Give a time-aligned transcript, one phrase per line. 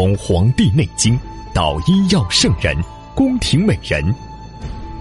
[0.00, 1.14] 从《黄帝内经》
[1.52, 2.74] 到医药圣人、
[3.14, 4.02] 宫廷美人，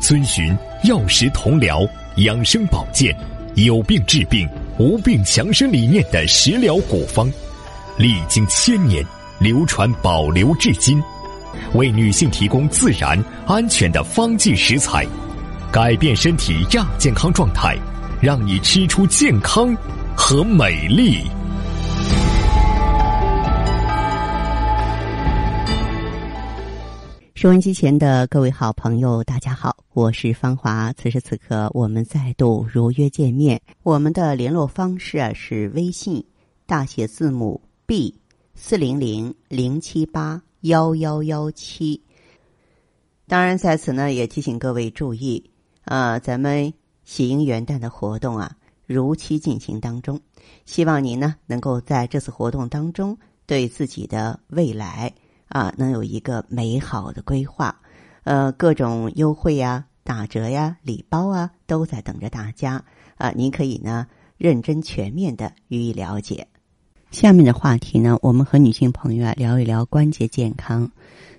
[0.01, 0.53] 遵循
[0.83, 1.87] 药食同疗、
[2.17, 3.15] 养生保健、
[3.55, 4.45] 有病治病、
[4.77, 7.31] 无病强身理念的食疗古方，
[7.97, 9.01] 历经千年，
[9.39, 11.01] 流传保留至今，
[11.75, 15.07] 为女性提供自然安全的方剂食材，
[15.71, 17.77] 改变身体亚健康状态，
[18.19, 19.73] 让你吃出健康
[20.13, 21.23] 和美丽。
[27.39, 30.91] 收音机前的各位好朋友，大家好，我是芳华。
[30.91, 33.61] 此时此刻，我们再度如约见面。
[33.81, 36.21] 我们的联络方式啊是微信
[36.65, 38.13] 大写字母 B
[38.55, 42.03] 四零零零七八幺幺幺七。
[43.25, 45.49] 当然，在此呢也提醒各位注意
[45.85, 46.73] 啊，咱们
[47.05, 48.53] 喜迎元旦的活动啊
[48.85, 50.19] 如期进行当中。
[50.65, 55.13] 希望您呢能够在这次活动当中对自己的未来。
[55.49, 57.75] 啊，能有一个美好的规划，
[58.23, 62.83] 呃，各种优惠呀、打折呀、礼包啊，都在等着大家
[63.17, 63.31] 啊！
[63.35, 66.47] 您可以呢认真全面的予以了解。
[67.11, 70.91] 下面的话题呢，我们和女性朋友啊聊一聊关节健康。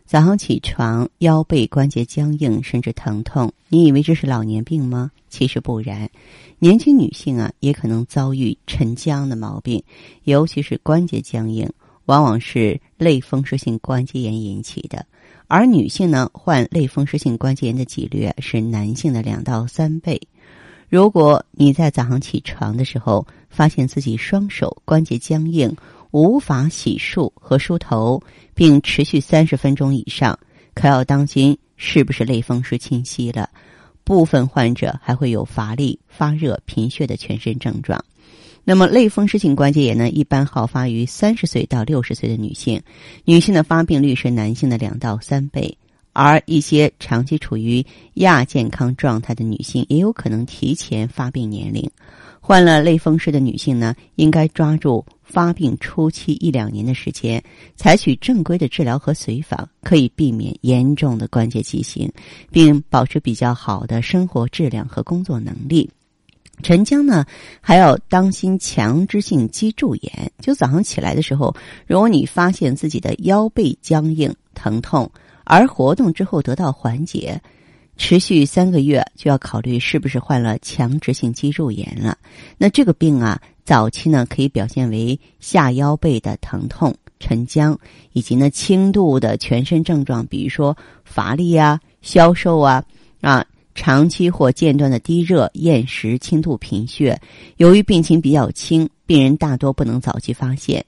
[0.04, 5.12] 早上起床腰背关节僵硬甚至疼痛，你以为这是老年病吗？
[5.28, 6.10] 其实不然，
[6.58, 9.80] 年轻女性啊也可能遭遇沉僵的毛病，
[10.24, 11.70] 尤其是关节僵硬。
[12.10, 15.06] 往往是类风湿性关节炎引起的，
[15.46, 20.20] 而女性呢，患类风湿性关节炎的几率是男性的两到三倍。
[20.88, 25.72] 如果你在早上起床的时候发现自己双手关节僵硬，
[26.10, 28.20] 无法洗漱和梳头，
[28.54, 30.36] 并持续三十分钟以上，
[30.74, 33.48] 可要当心是不是类风湿侵袭了。
[34.02, 38.04] 部分患者还会有乏力、发热、贫血的全身症状。
[38.64, 42.80] 那么，类风湿性关节炎呢，一般好发于三十岁到六十岁的女性，
[43.24, 45.76] 女性的发病率是男性的两到三倍。
[46.12, 51.88] 而一些长期处于亚健康状态的女性，也有可能提前发病年龄。
[52.40, 57.42] 患了类风湿的女性呢，应该抓住发病初期一两年的时间，
[57.76, 62.10] 采取正规的治疗和随访，可以避免严重的关节畸形，
[62.50, 65.88] 并保持比较好的生活质量和工作能力。
[66.62, 67.24] 沉僵呢，
[67.60, 70.32] 还要当心强直性脊柱炎。
[70.38, 71.54] 就早上起来的时候，
[71.86, 75.10] 如果你发现自己的腰背僵硬、疼痛，
[75.44, 77.40] 而活动之后得到缓解，
[77.96, 82.16] 持续三个月，就要考虑是不是患了强直性脊柱炎了。
[82.56, 87.78] 那这个病啊，早期呢可以表现为下腰背的疼痛、沉僵，
[88.12, 92.82] 以及呢轻度的全身症状，比如说乏力啊、消瘦啊
[93.20, 93.44] 啊。
[93.74, 97.20] 长期或间断的低热、厌食、轻度贫血，
[97.56, 100.84] 由于病情比较轻，病人大多不能早期发现。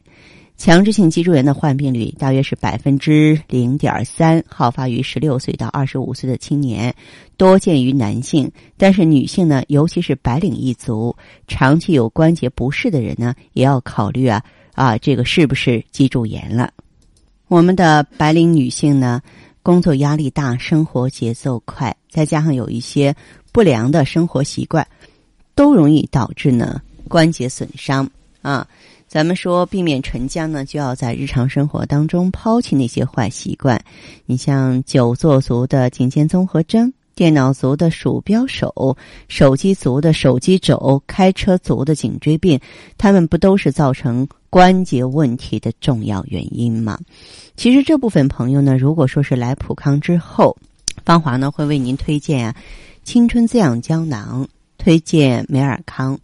[0.59, 6.95] 强制性脊柱炎的患病率大约是百分之零点三，好发于十六岁到二十五岁的青年，
[7.37, 8.49] 多见于男性。
[8.77, 11.17] 但是女性呢，尤其是白领一族，
[11.49, 14.41] 长期有关节不适的人呢，也要考虑啊
[14.75, 16.71] 啊，这个是不是脊柱炎了？
[17.49, 19.21] 我们的白领女性呢？
[19.63, 23.15] 工作压力大，生活节奏快，再加上有一些
[23.53, 24.87] 不良的生活习惯，
[25.55, 28.11] 都容易导致呢关节损伤
[28.43, 28.67] 啊。
[29.07, 33.85] 咱们说避免沉僵呢，就要在日常生活当中抛弃那些坏习惯。
[34.25, 36.93] 你像久坐族的颈肩综合征。
[37.23, 38.97] 电脑族的鼠标手，
[39.29, 42.59] 手机族的手机肘，开车族的颈椎病，
[42.99, 46.99] 他们不都是造成关节问题的重要原因吗？
[47.55, 50.57] 其实这部分朋友呢，如果说是来普康之后，
[51.05, 52.57] 芳华呢会为您推荐啊，
[53.05, 56.19] 青春滋养胶囊，推荐美尔康。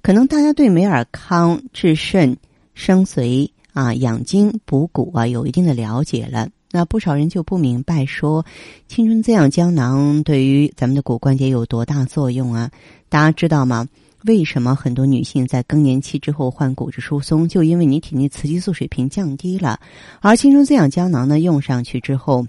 [0.00, 2.34] 可能大家对美尔康治肾、
[2.72, 6.48] 生髓啊、养精补骨啊有一定的了解了。
[6.70, 8.44] 那不少人就不明白，说
[8.88, 12.70] 青春滋养胶囊对于咱们的骨关节有多大作用啊？
[13.08, 13.88] 大家知道吗？
[14.24, 19.80] 为什么很多女性在更年期之后患骨质疏松，就因为你体内雌激素水平降低了。
[20.20, 22.46] 而青春滋养胶囊呢，用上去之后，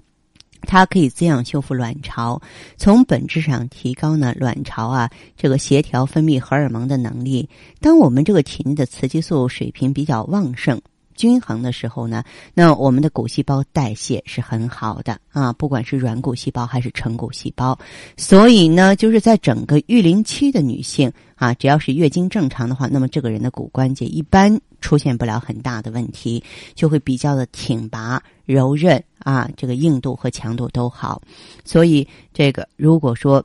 [0.62, 2.42] 它可以滋养修复卵巢，
[2.76, 7.48] 从本质上提高呢卵巢啊这个协调分泌荷尔蒙的能力。
[7.80, 10.78] 当我们这个体内的雌激素水平比较旺盛。
[11.20, 12.24] 均衡的时候呢，
[12.54, 17.78] 那我们的骨细胞代谢是很好的啊，不管是软骨细胞还是成骨细胞。
[18.16, 26.42] 所以呢，就是在整个育龄期的女性啊，只要是月经正常的话，那么这个人的骨关节一般出现不了很大的问题，
[26.74, 31.20] 就会比较的挺拔、柔韧啊，这个硬度和强度都好。
[31.66, 33.44] 所以这个如果说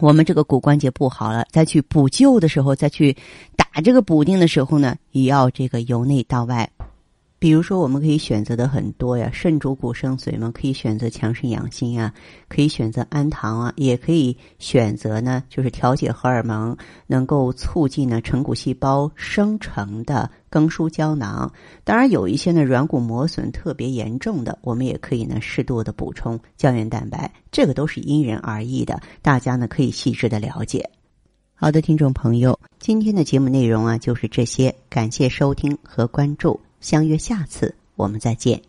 [0.00, 3.16] 我们这个骨关节不好了，再去补救的时候，再去
[3.56, 6.70] 打这个补丁的时候呢，也要这个由内到外。
[7.40, 12.12] 比如说，我们可以选择的很多呀，肾主骨生髓嘛，可以选择强肾养心啊，
[12.48, 16.76] 可以选择安糖啊，也可以选择呢，就是调节荷尔蒙，
[17.06, 21.52] 能够促进呢成骨细胞生成的更舒胶囊。
[21.84, 30.90] 当然，有一些呢软骨磨损特别严重的，我们也可以呢适度的补充胶原蛋白，这个都是因人而异的，大家呢可以细致的了解。
[31.54, 36.58] 好的，听众朋友，今天的节目内容啊就是这些，感谢收听和关注。
[36.80, 38.62] 相约下次，我们再见。